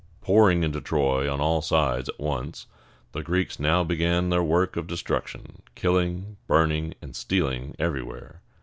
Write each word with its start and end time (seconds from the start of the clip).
Pouring 0.23 0.63
into 0.63 0.81
Troy 0.81 1.31
on 1.31 1.39
all 1.39 1.61
sides 1.61 2.09
at 2.09 2.19
once, 2.19 2.65
the 3.11 3.21
Greeks 3.21 3.59
now 3.59 3.83
began 3.83 4.29
their 4.31 4.41
work 4.41 4.75
of 4.75 4.87
destruction, 4.87 5.61
killing, 5.75 6.37
burning, 6.47 6.95
and 7.03 7.15
stealing 7.15 7.75
everywhere. 7.77 8.41